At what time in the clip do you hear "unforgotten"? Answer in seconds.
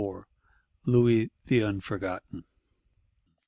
1.63-2.43